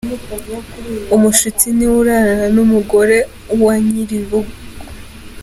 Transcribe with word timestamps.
Umushyitsi 1.15 1.67
niwe 1.75 1.95
urarana 2.01 2.47
n’ 2.55 2.57
umugore 2.65 3.17
wa 3.65 3.73
nyiri 3.85 4.15
urugo. 4.25 4.53